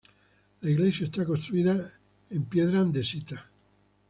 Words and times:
La 0.61 0.69
iglesia 0.71 1.03
está 1.05 1.23
construida 1.27 1.77
en 2.31 2.45
piedra 2.45 2.79
andesita. 2.81 3.51